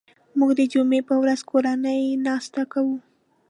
موږ 0.37 0.51
د 0.59 0.61
جمعې 0.73 0.99
په 1.09 1.13
ورځ 1.21 1.39
کورنۍ 1.49 2.01
ناسته 2.25 2.61
کوو 2.71 2.97